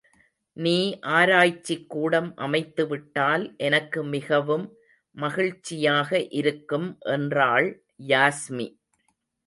[0.57, 0.77] நீ
[1.17, 4.65] ஆராய்ச்சிக்கூடம் அமைத்துவிட்டால் எனக்கு மிகவும்
[5.17, 6.09] மகிழ்ச்சியாக
[6.39, 7.69] இருக்கும் என்றாள்
[8.07, 8.67] யாஸ்மி.